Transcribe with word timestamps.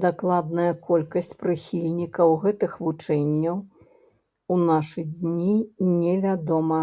Дакладная 0.00 0.72
колькасць 0.88 1.32
прыхільнікаў 1.42 2.34
гэтых 2.42 2.74
вучэнняў 2.88 3.56
у 4.52 4.60
нашы 4.68 5.00
дні 5.16 5.56
не 6.04 6.14
вядома. 6.28 6.80